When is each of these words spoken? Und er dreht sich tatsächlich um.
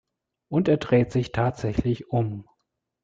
Und 0.49 0.67
er 0.67 0.77
dreht 0.77 1.11
sich 1.11 1.31
tatsächlich 1.31 2.07
um. 2.09 2.45